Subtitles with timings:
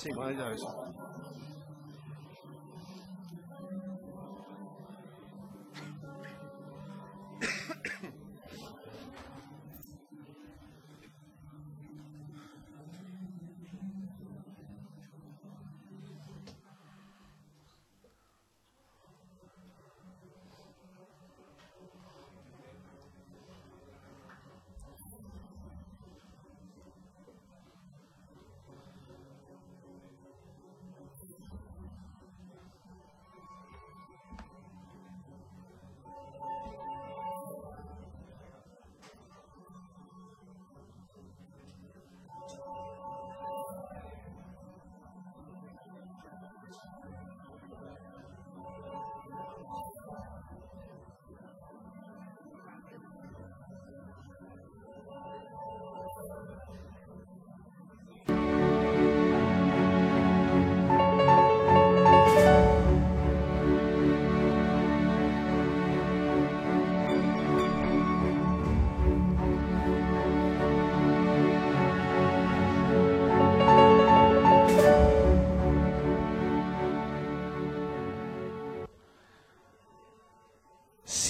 [0.00, 0.66] Sí, bueno, ya ves.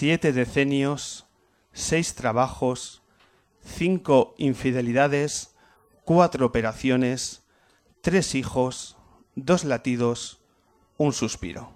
[0.00, 1.26] Siete decenios,
[1.74, 3.02] seis trabajos,
[3.62, 5.54] cinco infidelidades,
[6.06, 7.42] cuatro operaciones,
[8.00, 8.96] tres hijos,
[9.34, 10.40] dos latidos,
[10.96, 11.74] un suspiro.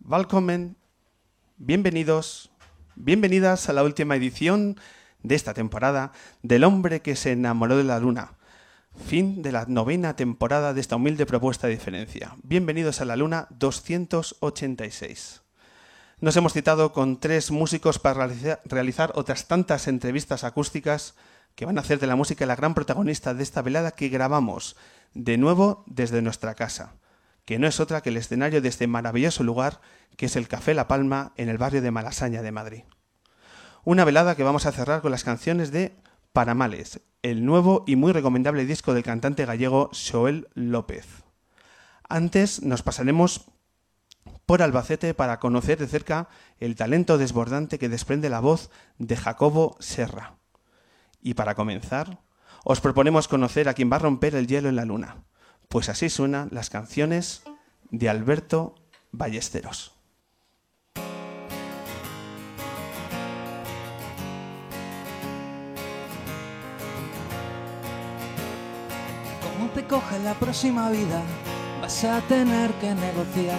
[0.00, 0.74] Welcome,
[1.56, 2.50] bienvenidos,
[2.96, 4.76] bienvenidas a la última edición
[5.22, 6.10] de esta temporada
[6.42, 8.41] del hombre que se enamoró de la luna
[8.96, 12.36] Fin de la novena temporada de esta humilde propuesta de diferencia.
[12.42, 15.42] Bienvenidos a la Luna 286.
[16.20, 18.28] Nos hemos citado con tres músicos para
[18.64, 21.14] realizar otras tantas entrevistas acústicas
[21.54, 24.76] que van a hacer de la música la gran protagonista de esta velada que grabamos
[25.14, 26.94] de nuevo desde nuestra casa,
[27.44, 29.80] que no es otra que el escenario de este maravilloso lugar
[30.16, 32.82] que es el Café La Palma en el barrio de Malasaña de Madrid.
[33.84, 35.96] Una velada que vamos a cerrar con las canciones de
[36.32, 41.06] Paramales, el nuevo y muy recomendable disco del cantante gallego Joel López.
[42.08, 43.46] Antes nos pasaremos
[44.44, 46.28] por Albacete para conocer de cerca
[46.58, 50.36] el talento desbordante que desprende la voz de Jacobo Serra.
[51.22, 52.20] Y para comenzar,
[52.64, 55.24] os proponemos conocer a quien va a romper el hielo en la luna,
[55.68, 57.44] pues así suenan las canciones
[57.90, 58.74] de Alberto
[59.12, 60.01] Ballesteros.
[69.82, 71.22] Te coge la próxima vida,
[71.80, 73.58] vas a tener que negociar.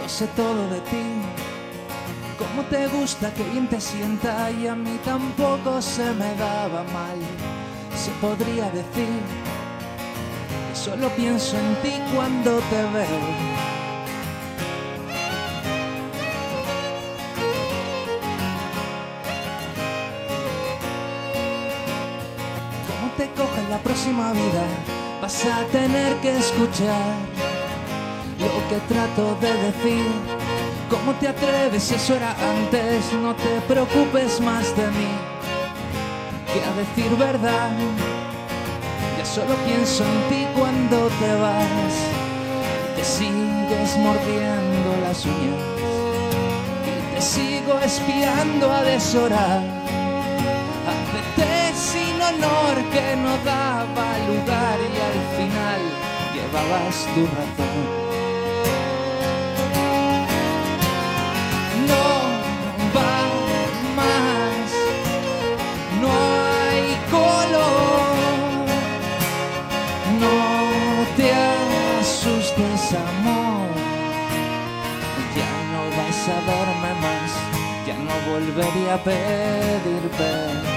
[0.00, 1.04] Lo sé todo de ti,
[2.38, 7.18] cómo te gusta, que bien te sienta y a mí tampoco se me daba mal.
[7.96, 9.20] Se podría decir
[10.68, 13.53] que solo pienso en ti cuando te veo
[23.94, 24.64] próxima vida
[25.22, 27.14] vas a tener que escuchar
[28.40, 30.06] lo que trato de decir.
[30.90, 31.92] ¿Cómo te atreves?
[31.92, 35.12] Eso era antes, no te preocupes más de mí.
[36.52, 37.70] Que a decir verdad,
[39.16, 41.94] ya solo pienso en ti cuando te vas.
[42.90, 45.62] Y te sigues mordiendo las uñas.
[46.90, 49.84] Y te sigo espiando a deshorar
[52.28, 55.80] honor que no daba lugar y al final
[56.34, 57.84] llevabas tu razón.
[61.90, 62.06] No
[62.96, 63.16] va
[64.00, 64.68] más,
[66.00, 68.66] no hay color,
[70.22, 70.36] no
[71.16, 71.28] te
[72.00, 73.68] asustes amor,
[75.38, 77.30] ya no vas a verme más,
[77.86, 80.73] ya no volvería a pedir perdón.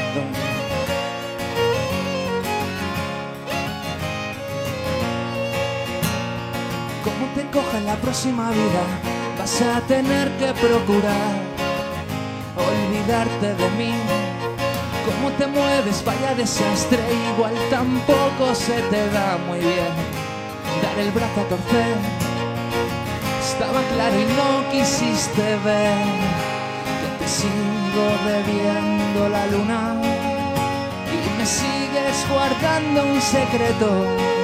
[7.43, 8.83] Coja la próxima vida,
[9.37, 11.33] vas a tener que procurar
[12.55, 13.93] olvidarte de mí.
[15.05, 16.99] Cómo te mueves, vaya desastre,
[17.33, 19.93] igual tampoco se te da muy bien
[20.81, 21.97] dar el brazo a torcer.
[23.41, 26.05] Estaba claro y no quisiste ver
[26.99, 30.01] que te sigo debiendo la luna
[31.15, 34.36] y me sigues guardando un secreto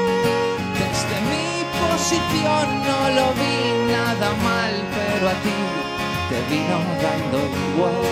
[2.11, 5.55] no lo vi nada mal, pero a ti
[6.29, 7.37] te vino dando
[7.71, 8.03] igual.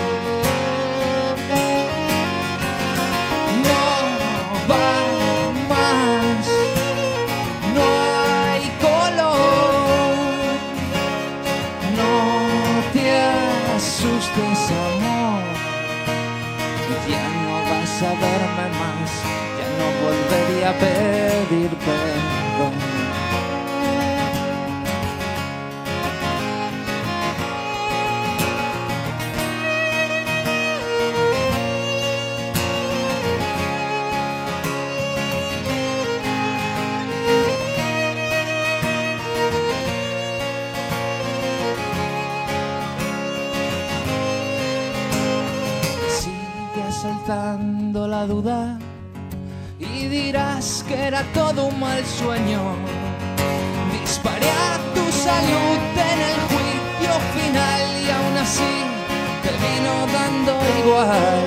[3.66, 3.84] No
[4.70, 4.88] va
[5.68, 6.46] más,
[7.74, 7.86] no
[8.32, 10.14] hay color,
[11.98, 12.12] no
[12.94, 13.06] te
[13.76, 15.44] asustes amor,
[17.10, 19.10] ya no vas a verme más,
[19.58, 22.91] ya no volvería a pedir perdón.
[47.32, 48.78] La duda
[49.78, 52.60] y dirás que era todo un mal sueño.
[53.90, 55.78] Disparé a tu salud
[56.12, 58.74] en el juicio final y aún así
[59.42, 61.41] te vino dando igual.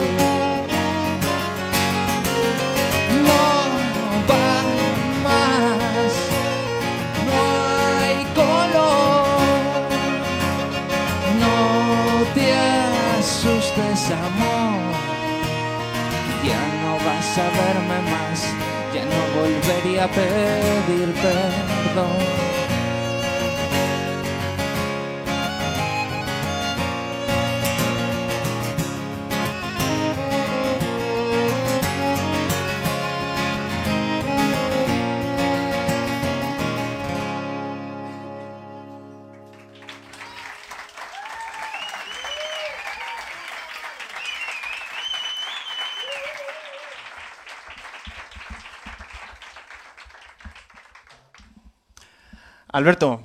[52.76, 53.22] Alberto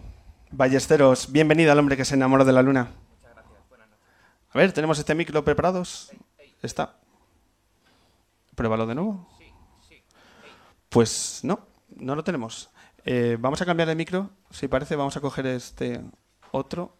[0.53, 2.93] Ballesteros, bienvenido al hombre que se enamoró de la luna.
[4.53, 6.13] A ver, ¿tenemos este micro preparados?
[6.63, 6.95] Está.
[8.55, 9.29] Pruébalo de nuevo.
[10.89, 11.67] Pues no,
[11.97, 12.71] no lo tenemos.
[13.05, 16.01] Eh, vamos a cambiar de micro, si parece, vamos a coger este
[16.53, 16.95] otro.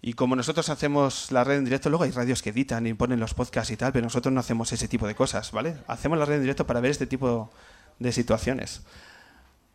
[0.00, 3.20] Y como nosotros hacemos la red en directo, luego hay radios que editan y ponen
[3.20, 5.76] los podcasts y tal, pero nosotros no hacemos ese tipo de cosas, ¿vale?
[5.88, 7.50] Hacemos la red en directo para ver este tipo
[7.98, 8.82] de situaciones.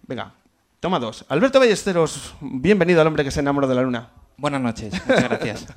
[0.08, 0.34] Venga,
[0.80, 1.26] toma dos.
[1.30, 4.10] Alberto Ballesteros, bienvenido al hombre que se enamoró de la luna.
[4.38, 5.68] Buenas noches, muchas gracias.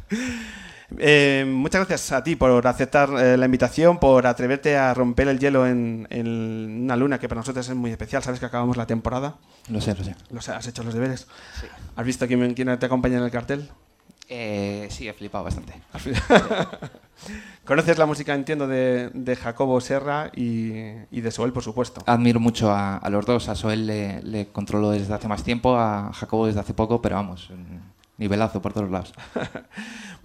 [0.97, 5.39] Eh, muchas gracias a ti por aceptar eh, la invitación, por atreverte a romper el
[5.39, 8.23] hielo en, en una luna que para nosotros es muy especial.
[8.23, 9.35] Sabes que acabamos la temporada.
[9.69, 10.15] lo sé, lo sé.
[10.31, 11.27] Lo sé, ¿Has hecho los deberes?
[11.95, 13.69] ¿Has visto quién, quién te acompaña en el cartel?
[14.29, 15.73] Eh, sí, he flipado bastante.
[17.65, 20.73] Conoces la música, entiendo, de, de Jacobo Serra y,
[21.11, 22.03] y de Soel, por supuesto.
[22.07, 23.49] Admiro mucho a, a los dos.
[23.49, 27.17] A Soel le, le controlo desde hace más tiempo, a Jacobo desde hace poco, pero
[27.17, 27.51] vamos,
[28.19, 29.15] nivelazo por todos lados.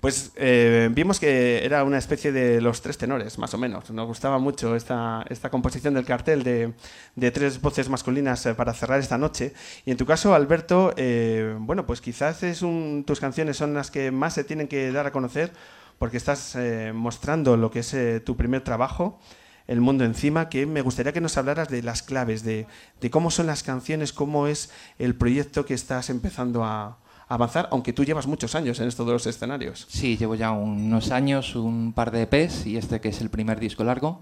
[0.03, 3.89] Pues eh, vimos que era una especie de los tres tenores, más o menos.
[3.89, 6.73] Nos gustaba mucho esta, esta composición del cartel de,
[7.15, 9.53] de tres voces masculinas eh, para cerrar esta noche.
[9.85, 12.65] Y en tu caso, Alberto, eh, bueno, pues quizás es
[13.05, 15.53] tus canciones son las que más se tienen que dar a conocer
[15.99, 16.57] porque estás
[16.93, 17.95] mostrando lo que es
[18.25, 19.21] tu primer trabajo,
[19.67, 22.67] El Mundo Encima, que me gustaría que nos hablaras de las claves, de,
[22.99, 24.69] de cómo son las canciones, cómo es
[24.99, 26.97] el proyecto que estás empezando a,
[27.33, 29.87] avanzar, aunque tú llevas muchos años en estos dos escenarios.
[29.89, 33.59] Sí, llevo ya unos años, un par de EPs y este que es el primer
[33.59, 34.21] disco largo.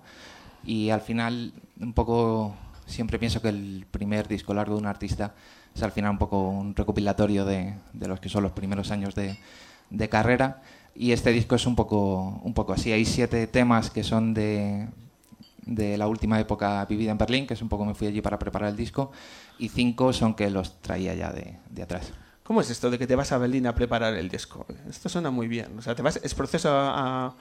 [0.63, 5.33] Y al final, un poco, siempre pienso que el primer disco largo de un artista
[5.75, 9.15] es al final un poco un recopilatorio de, de los que son los primeros años
[9.15, 9.37] de,
[9.89, 10.61] de carrera.
[10.95, 12.91] Y este disco es un poco, un poco así.
[12.91, 14.87] Hay siete temas que son de,
[15.65, 18.37] de la última época vivida en Berlín, que es un poco me fui allí para
[18.39, 19.11] preparar el disco,
[19.57, 22.11] y cinco son que los traía ya de, de atrás.
[22.51, 24.65] ¿Cómo es esto de que te vas a Berlín a preparar el disco?
[24.89, 25.67] Esto suena muy bien.
[25.77, 27.33] O sea, ¿te vas, ¿es proceso a,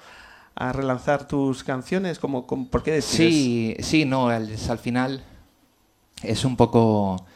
[0.72, 2.20] relanzar tus canciones?
[2.20, 3.34] ¿Cómo, ¿Por qué decides?
[3.34, 5.24] Sí, sí, no, al final
[6.22, 7.26] es un poco...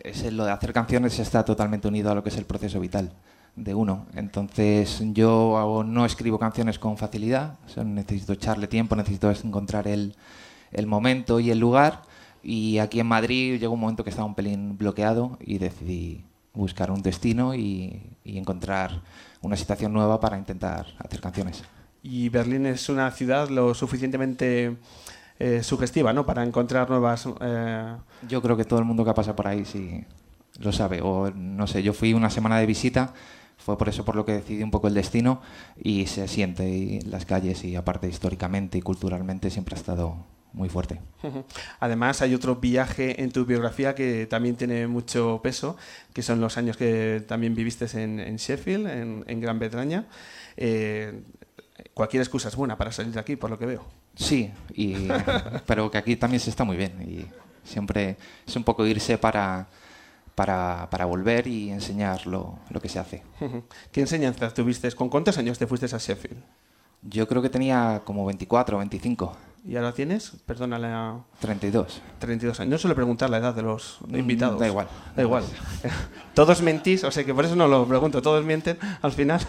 [0.00, 3.12] Es lo de hacer canciones está totalmente unido a lo que es el proceso vital
[3.54, 4.06] de uno.
[4.16, 10.16] Entonces yo no escribo canciones con facilidad, necesito echarle tiempo, necesito encontrar el,
[10.72, 12.02] el momento y el lugar.
[12.42, 16.24] Y aquí en Madrid llegó un momento que estaba un pelín bloqueado y decidí
[16.56, 19.02] buscar un destino y, y encontrar
[19.42, 21.62] una situación nueva para intentar hacer canciones.
[22.02, 24.76] Y Berlín es una ciudad lo suficientemente
[25.38, 26.24] eh, sugestiva, ¿no?
[26.24, 27.28] Para encontrar nuevas...
[27.40, 27.96] eh,
[28.28, 30.04] Yo creo que todo el mundo que ha pasado por ahí sí
[30.58, 31.00] lo sabe.
[31.02, 33.12] O no sé, yo fui una semana de visita,
[33.58, 35.40] fue por eso por lo que decidí un poco el destino
[35.76, 40.16] y se siente y las calles y aparte históricamente y culturalmente siempre ha estado
[40.56, 41.00] muy fuerte.
[41.80, 45.76] Además, hay otro viaje en tu biografía que también tiene mucho peso,
[46.12, 48.86] que son los años que también viviste en, Sheffield,
[49.26, 50.06] en, Gran Bretaña.
[50.56, 51.22] Eh,
[51.92, 53.84] cualquier excusa es buena para salir de aquí, por lo que veo.
[54.16, 55.08] Sí, y,
[55.66, 57.02] pero que aquí también se está muy bien.
[57.02, 57.26] Y
[57.68, 59.68] siempre es un poco irse para,
[60.34, 63.22] para, para volver y enseñar lo, lo que se hace.
[63.92, 64.90] ¿Qué enseñanzas tuviste?
[64.92, 66.42] ¿Con cuántos años te fuiste a Sheffield?
[67.02, 69.36] Yo creo que tenía como 24 o 25.
[69.68, 70.30] ¿Y ahora tienes?
[70.46, 71.18] Perdónale a...
[71.40, 72.00] 32.
[72.20, 72.70] 32 años.
[72.70, 74.60] No suele preguntar la edad de los mm, invitados.
[74.60, 74.86] da igual.
[75.16, 75.42] Da igual.
[76.34, 78.22] todos mentís, o sea que por eso no lo pregunto.
[78.22, 79.40] Todos mienten al final.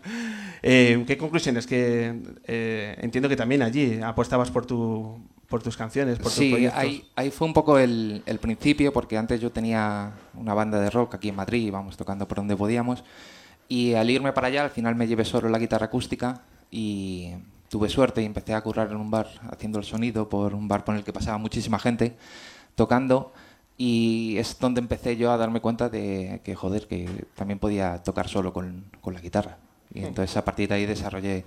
[0.62, 1.66] eh, ¿Qué conclusiones?
[1.66, 5.18] Que eh, entiendo que también allí apostabas por, tu,
[5.48, 6.80] por tus canciones, por sí, tus proyectos.
[6.80, 10.90] Ahí, ahí fue un poco el, el principio, porque antes yo tenía una banda de
[10.90, 13.02] rock aquí en Madrid, íbamos tocando por donde podíamos.
[13.68, 17.32] Y al irme para allá, al final me llevé solo la guitarra acústica y
[17.68, 20.84] tuve suerte y empecé a currar en un bar haciendo el sonido por un bar
[20.84, 22.16] por el que pasaba muchísima gente
[22.74, 23.32] tocando.
[23.78, 28.28] Y es donde empecé yo a darme cuenta de que joder que también podía tocar
[28.28, 29.58] solo con, con la guitarra.
[29.92, 31.44] Y entonces a partir de ahí desarrollé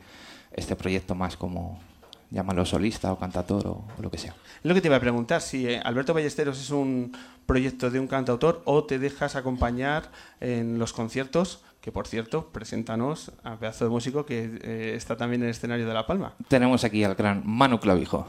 [0.51, 1.79] este proyecto más como
[2.31, 4.35] llámalo solista o cantautor o, lo que sea.
[4.63, 8.07] Lo que te iba a preguntar, si eh, Alberto Ballesteros es un proyecto de un
[8.07, 13.89] cantautor o te dejas acompañar en los conciertos que por cierto, preséntanos a pedazo de
[13.89, 16.33] músico que eh, está también en el escenario de La Palma.
[16.47, 18.27] Tenemos aquí al gran Manu Clavijo.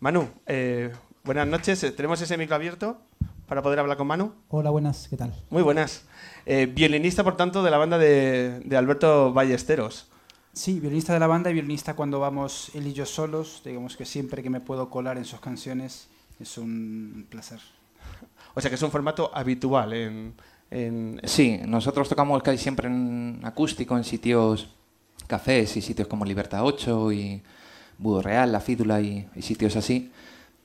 [0.00, 0.92] Manu, eh,
[1.22, 1.82] buenas noches.
[1.82, 2.98] Eh, ¿Tenemos ese micro abierto
[3.46, 4.34] para poder hablar con Manu?
[4.48, 5.34] Hola, buenas, ¿qué tal?
[5.50, 6.06] Muy buenas.
[6.46, 10.10] violinista, por tanto, de la banda de, de Alberto Ballesteros.
[10.54, 13.60] Sí, violinista de la banda y violinista cuando vamos él y yo solos.
[13.64, 16.06] Digamos que siempre que me puedo colar en sus canciones
[16.38, 17.58] es un placer.
[18.54, 20.34] O sea que es un formato habitual en...
[21.24, 24.68] Sí, nosotros tocamos casi siempre en acústico, en sitios
[25.26, 27.42] cafés y sitios como Libertad 8 y
[27.98, 30.12] Budo Real, La Fídula y, sitios así.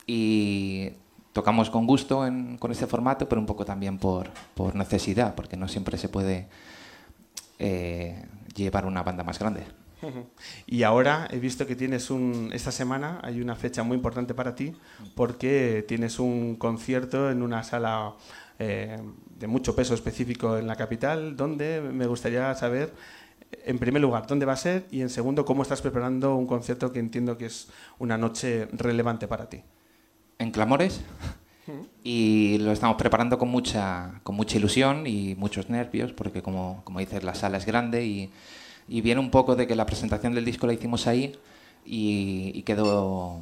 [0.06, 0.92] Y
[1.34, 2.26] tocamos con gusto
[2.60, 6.48] con este formato, pero un poco también por, por necesidad, porque no siempre se puede
[7.60, 8.26] eh,
[8.56, 9.64] llevar una banda más grande.
[10.66, 12.52] Y ahora he visto que tienes un.
[12.54, 14.74] Esta semana hay una fecha muy importante para ti
[15.16, 18.16] porque tienes un concierto en una sala
[18.60, 18.98] eh,
[19.38, 22.94] de mucho peso específico en la capital, donde me gustaría saber,
[23.66, 26.92] en primer lugar, dónde va a ser y en segundo, cómo estás preparando un concierto
[26.92, 29.64] que entiendo que es una noche relevante para ti.
[30.38, 31.02] En Clamores.
[32.04, 37.00] Y lo estamos preparando con mucha, con mucha ilusión y muchos nervios, porque como, como
[37.00, 38.30] dices, la sala es grande y,
[38.88, 41.36] y, viene un poco de que la presentación del disco la hicimos ahí
[41.86, 43.42] y, y quedó,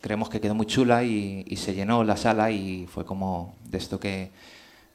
[0.00, 3.78] creemos que quedó muy chula y, y, se llenó la sala y fue como de
[3.78, 4.30] esto que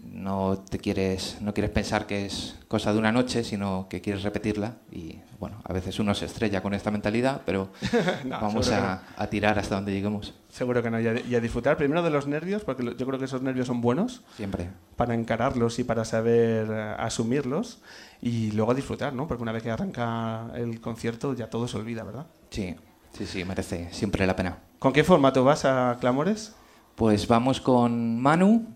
[0.04, 4.24] no te quieres, no quieres pensar que es cosa de una noche, sino que quieres
[4.24, 7.70] repetirla y bueno, a veces uno se estrella con esta mentalidad, pero
[8.26, 10.34] vamos a, tirar hasta donde lleguemos.
[10.50, 13.42] Seguro que no, y a, disfrutar primero de los nervios, porque yo creo que esos
[13.42, 14.22] nervios son buenos.
[14.38, 14.70] Siempre.
[14.96, 17.82] Para encararlos y para saber eh, asumirlos
[18.22, 19.28] y luego a disfrutar, ¿no?
[19.28, 22.28] Porque una vez que arranca el concierto ya todo se olvida, ¿verdad?
[22.50, 22.76] Sí,
[23.14, 24.60] sí, sí, merece siempre la pena.
[24.80, 26.54] ¿Con qué formato vas a Clamores?
[26.96, 28.68] Pues vamos con Manu,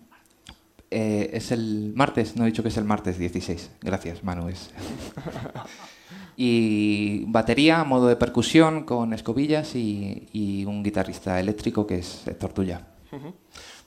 [0.92, 3.72] eh, es el martes, no he dicho que es el martes 16.
[3.82, 4.50] Gracias, Manu.
[6.38, 12.88] y batería, modo de percusión con escobillas y, un guitarrista eléctrico que es Héctor Tuya.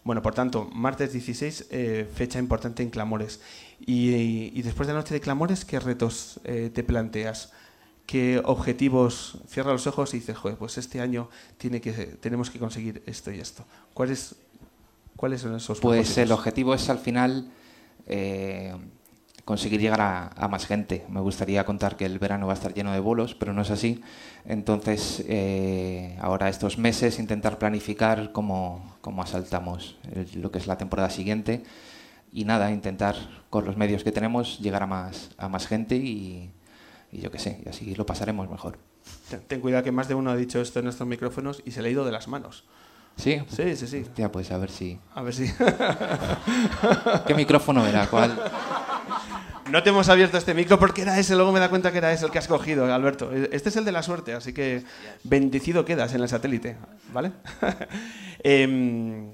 [0.04, 3.40] Bueno, por tanto, martes 16, eh, fecha importante en Clamores.
[3.80, 7.52] Y, después de la noche de Clamores, ¿qué retos eh, te planteas?
[8.06, 9.38] ¿Qué objetivos?
[9.48, 11.28] Cierra los ojos y dices, joder, pues este año
[11.58, 13.66] tiene que, tenemos que conseguir esto y esto.
[13.92, 14.36] ¿Cuál es
[15.18, 17.50] ¿Cuáles son esos Pues el objetivo es al final
[18.06, 18.72] eh,
[19.44, 21.04] conseguir llegar a, más gente.
[21.08, 23.72] Me gustaría contar que el verano va a estar lleno de bolos, pero no es
[23.72, 24.00] así.
[24.44, 29.98] Entonces, eh, ahora estos meses intentar planificar cómo, cómo asaltamos
[30.34, 31.64] lo que es la temporada siguiente
[32.32, 33.16] y nada, intentar
[33.50, 36.52] con los medios que tenemos llegar a más, a más gente y,
[37.10, 38.78] y yo qué sé, y así lo pasaremos mejor.
[39.48, 41.88] Ten cuidado que más de uno ha dicho esto en estos micrófonos y se le
[41.88, 42.62] ha ido de las manos.
[43.18, 43.42] ¿Sí?
[43.48, 44.04] Sí, sí, sí.
[44.16, 44.98] Ya, pues a ver si...
[45.14, 45.52] A ver si...
[47.26, 48.06] ¿Qué micrófono era?
[48.06, 48.40] ¿Cuál?
[49.70, 52.12] No te hemos abierto este micro porque era ese, luego me da cuenta que era
[52.12, 53.30] ese el que has cogido, Alberto.
[53.32, 54.84] Este es el de la suerte, así que
[55.24, 56.76] bendecido quedas en el satélite,
[57.12, 57.32] ¿vale?
[58.44, 59.32] Em,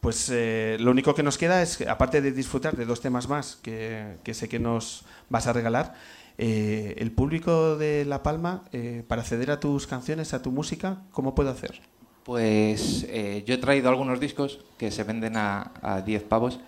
[0.00, 3.56] pues eh, lo único que nos queda es, aparte de disfrutar de dos temas más
[3.62, 5.94] que, sé que nos vas a regalar,
[6.38, 11.02] eh, el público de La Palma, eh, para acceder a tus canciones, a tu música,
[11.12, 11.82] ¿cómo puede hacer?
[12.28, 16.60] Pues eh, yo he traído algunos discos que se venden a, a 10 pavos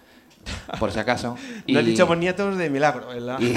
[0.79, 1.37] por si acaso.
[1.67, 3.39] Lo he dicho nietos de milagro, ¿verdad?
[3.39, 3.53] Y,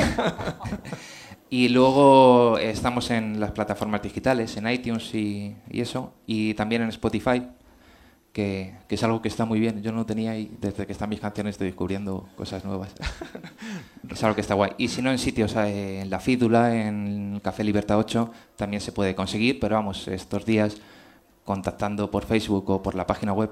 [1.63, 6.89] y luego estamos en las plataformas digitales, en iTunes y, y eso, y también en
[6.89, 7.47] Spotify,
[8.33, 9.81] que, que, es algo que está muy bien.
[9.81, 12.93] Yo no tenía y desde que están mis canciones estoy descubriendo cosas nuevas.
[14.09, 14.71] es algo que está guay.
[14.77, 18.91] Y si no, en sitios, eh, en La Fídula, en Café Libertad 8, también se
[18.91, 20.81] puede conseguir, pero vamos, estos días
[21.43, 23.51] contactando por Facebook o por la página web,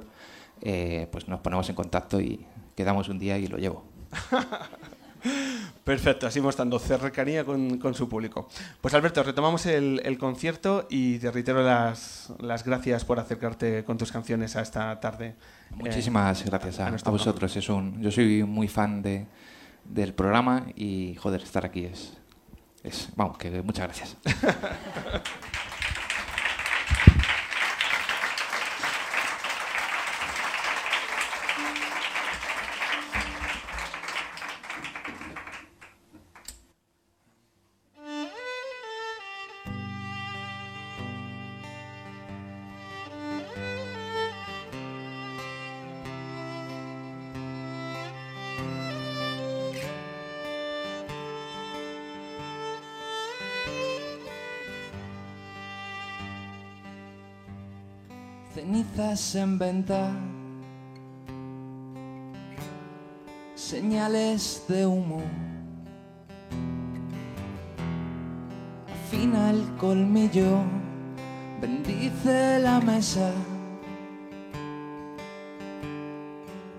[0.62, 2.46] eh, pues nos ponemos en contacto y
[2.76, 3.84] quedamos un día y lo llevo.
[5.84, 8.48] Perfecto, así mostrando cercanía con, con, su público.
[8.82, 13.98] Pues Alberto, retomamos el, el concierto y te reitero las, las, gracias por acercarte con
[13.98, 15.36] tus canciones a esta tarde.
[15.72, 17.56] Muchísimas eh, gracias a, a, a vosotros.
[17.56, 19.26] Es un, yo soy muy fan de,
[19.86, 22.18] del programa y, joder, estar aquí es...
[22.84, 24.18] es vamos, que muchas gracias.
[58.62, 60.12] cenizas en venta,
[63.56, 65.22] señales de humo.
[68.94, 70.60] Afina el colmillo,
[71.60, 73.32] bendice la mesa,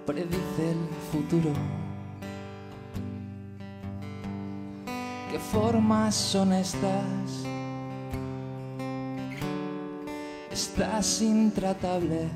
[0.06, 1.52] predice el futuro.
[5.32, 7.41] ¿Qué formas son estas?
[10.73, 12.31] Estás intratable.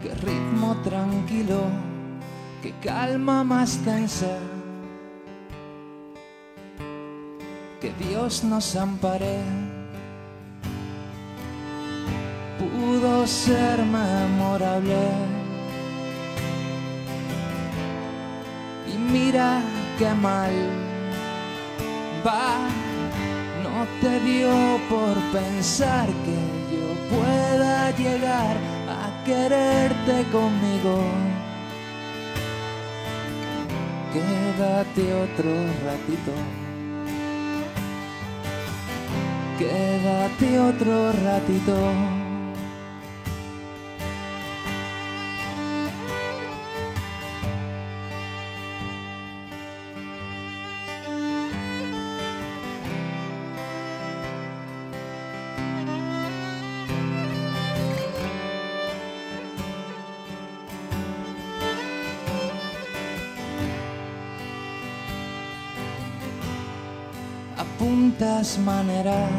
[0.00, 1.60] Qué ritmo tranquilo,
[2.62, 4.38] qué calma más tensa.
[7.82, 9.40] Que Dios nos ampare.
[12.58, 15.04] Pudo ser memorable.
[18.90, 19.60] Y mira
[19.98, 20.52] qué mal
[22.26, 22.93] va
[24.04, 26.38] te dio por pensar que
[26.76, 28.54] yo pueda llegar
[29.00, 30.96] a quererte conmigo.
[34.12, 35.52] Quédate otro
[35.86, 36.32] ratito.
[39.58, 42.23] Quédate otro ratito.
[68.58, 69.30] Maneras.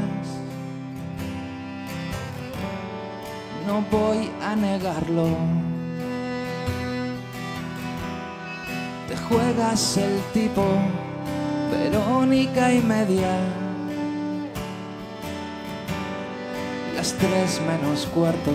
[3.65, 5.27] No voy a negarlo.
[9.07, 10.63] Te juegas el tipo
[11.71, 13.39] Verónica y media.
[16.95, 18.51] Las tres menos cuarto.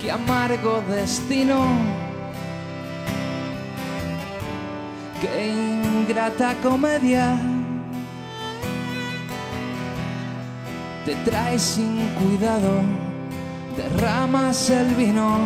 [0.00, 1.66] Qué amargo destino.
[5.20, 5.65] Qué
[6.06, 7.36] ingrata comedia.
[11.04, 12.80] Te traes sin cuidado,
[13.76, 15.38] derramas el vino,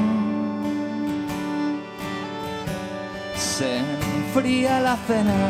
[3.37, 5.41] se enfría la cena,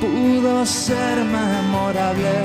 [0.00, 2.36] pudo ser memorable.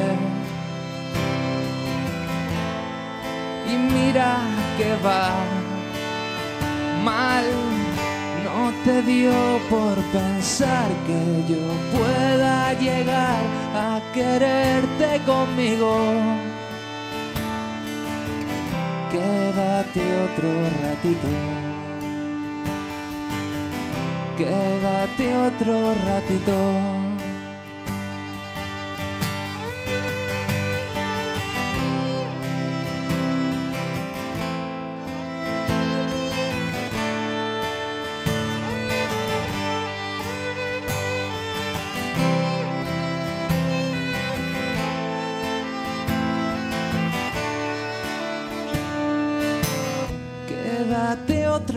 [3.72, 4.38] Y mira
[4.78, 5.30] que va
[7.04, 7.46] mal
[8.58, 11.63] no te dio por pensar que yo
[11.96, 13.43] pueda llegar
[13.76, 15.91] a quererte conmigo.
[19.12, 20.50] Quédate otro
[20.84, 21.30] ratito.
[24.38, 26.96] Quédate otro ratito.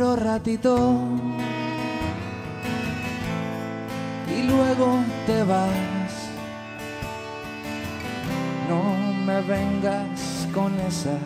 [0.00, 0.98] Otro ratito
[4.34, 6.30] y luego te vas.
[8.66, 8.94] No
[9.26, 11.20] me vengas con esas,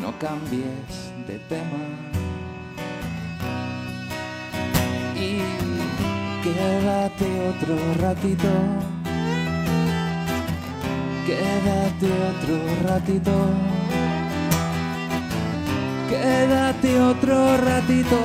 [0.00, 1.84] no cambies de tema.
[5.14, 5.42] Y
[6.42, 8.48] quédate otro ratito,
[11.26, 13.32] quédate otro ratito,
[16.12, 18.16] quédate otro ratito.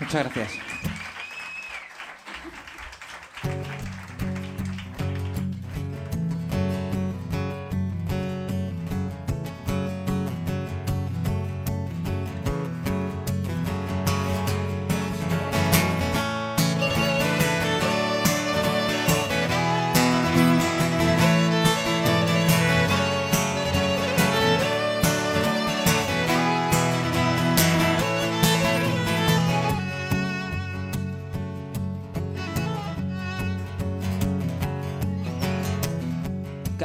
[0.00, 0.97] Muchas gracias.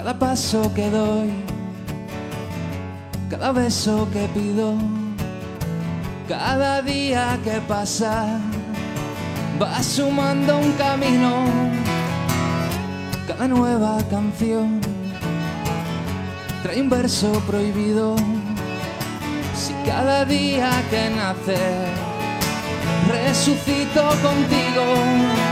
[0.04, 1.32] Cada paso que doy,
[3.30, 4.76] cada beso que pido,
[6.28, 8.38] cada día que pasa,
[9.62, 11.46] va sumando un camino.
[13.30, 14.82] Cada nueva canción
[16.63, 18.18] trae un verso prohibido.
[19.56, 21.58] Si cada día que nace
[23.10, 25.43] resucito contigo.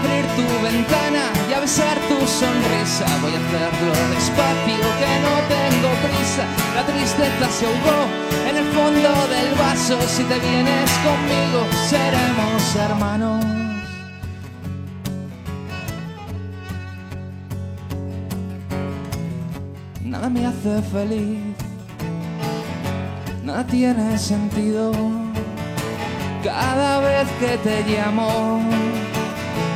[0.00, 3.06] Abrir tu ventana y a besar tu sonrisa.
[3.22, 6.44] Voy a hacerlo despacio, que no tengo prisa.
[6.76, 8.00] La tristeza se ahogó
[8.48, 9.96] en el fondo del vaso.
[10.08, 13.44] Si te vienes conmigo, seremos hermanos.
[20.04, 21.38] Nada me hace feliz,
[23.44, 24.92] nada tiene sentido.
[26.42, 28.60] Cada vez que te llamo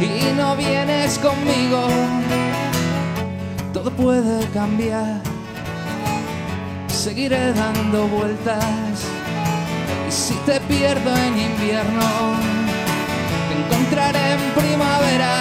[0.05, 1.89] y no vienes conmigo,
[3.73, 5.21] todo puede cambiar.
[6.89, 9.05] Seguiré dando vueltas
[10.09, 12.37] y si te pierdo en invierno,
[13.49, 15.33] te encontraré en primavera.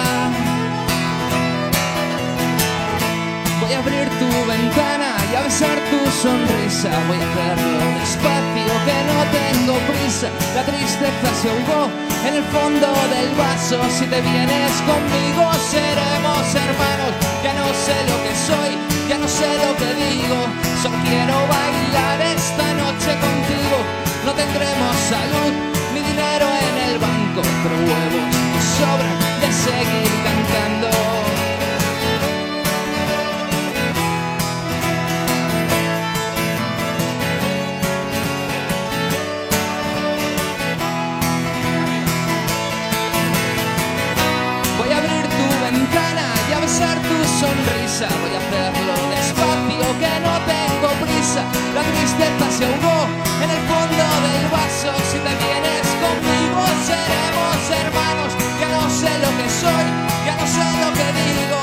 [3.60, 6.90] Voy a abrir tu ventana y a besar tu sonrisa.
[7.08, 10.28] Voy a hacerlo despacio, que no tengo prisa.
[10.54, 13.78] La tristeza se ahogó en el fondo del vaso.
[13.96, 17.12] Si te vienes conmigo, seremos hermanos.
[17.42, 18.72] Ya no sé lo que soy,
[19.08, 20.38] ya no sé lo que digo.
[20.82, 23.76] Solo quiero bailar esta noche contigo.
[24.24, 25.52] No tendremos salud
[25.92, 28.34] ni dinero en el banco, pero huevos
[28.78, 31.33] sobran de seguir cantando.
[47.94, 51.44] Voy a hacerlo despacio, que no tengo prisa.
[51.76, 53.06] La tristeza se ahogó
[53.40, 54.90] en el fondo del vaso.
[55.12, 58.32] Si te vienes conmigo, seremos hermanos.
[58.58, 59.86] Ya no sé lo que soy,
[60.26, 61.53] ya no sé lo que digo.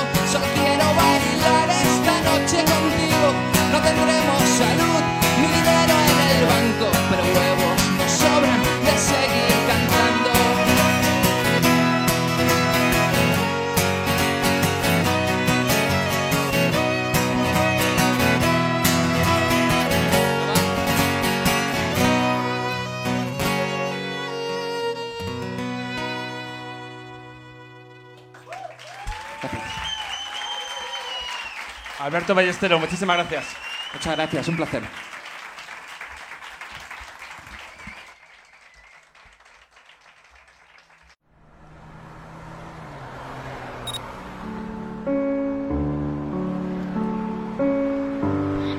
[32.00, 33.46] Alberto Ballestero, muchísimas gracias.
[33.94, 34.82] Muchas gracias, un placer.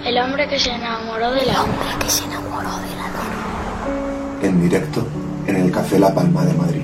[0.05, 1.65] El hombre que se enamoró de la
[4.43, 5.07] en directo
[5.47, 6.83] en el Café La Palma de Madrid.